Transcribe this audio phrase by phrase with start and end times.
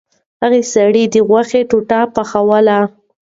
[0.41, 2.77] هغه سړي د غوښو ټوټې پخولې.